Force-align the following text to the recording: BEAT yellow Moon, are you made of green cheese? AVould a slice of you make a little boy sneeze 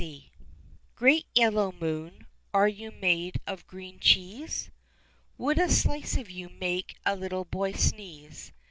BEAT 1.03 1.27
yellow 1.35 1.71
Moon, 1.79 2.25
are 2.55 2.67
you 2.67 2.89
made 2.89 3.39
of 3.45 3.67
green 3.67 3.99
cheese? 3.99 4.71
AVould 5.39 5.61
a 5.63 5.69
slice 5.69 6.17
of 6.17 6.27
you 6.31 6.49
make 6.49 6.95
a 7.05 7.15
little 7.15 7.45
boy 7.45 7.71
sneeze 7.73 8.51